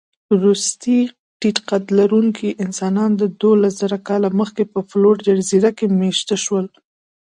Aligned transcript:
وروستي 0.35 0.97
ټيټقدلرونکي 1.41 2.49
انسانان 2.65 3.11
دوولسزره 3.41 3.97
کاله 4.07 4.29
مخکې 4.39 4.63
په 4.73 4.79
فلور 4.89 5.15
جزیره 5.27 5.71
کې 5.77 5.85
مېشته 5.99 6.35
شول. 6.43 6.65